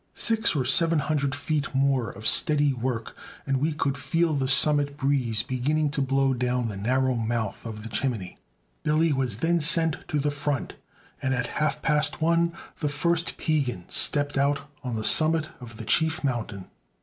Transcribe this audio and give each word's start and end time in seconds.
Six 0.15 0.55
or 0.55 0.65
seven 0.65 0.97
hundred 0.97 1.35
feet 1.35 1.75
more 1.75 2.09
of 2.09 2.25
steady 2.25 2.73
work, 2.73 3.15
and 3.45 3.57
we 3.57 3.71
could 3.71 3.99
feel 3.99 4.33
the 4.33 4.47
summit 4.47 4.97
breeze 4.97 5.43
beginning 5.43 5.91
to 5.91 6.01
blow 6.01 6.33
down 6.33 6.69
the 6.69 6.75
narrow 6.75 7.13
mouth 7.13 7.63
of 7.67 7.83
the 7.83 7.89
chimney. 7.89 8.39
Billy 8.81 9.13
was 9.13 9.35
then 9.35 9.59
sent 9.59 10.07
to 10.07 10.17
the 10.17 10.31
front, 10.31 10.73
and 11.21 11.35
at 11.35 11.45
half 11.61 11.83
past 11.83 12.19
one 12.19 12.51
the 12.79 12.89
first 12.89 13.37
Piegan 13.37 13.85
stepped 13.89 14.39
out 14.39 14.61
on 14.83 14.95
the 14.95 15.03
summit 15.03 15.49
of 15.59 15.77
the 15.77 15.85
Chief 15.85 16.23
Mountain. 16.23 16.65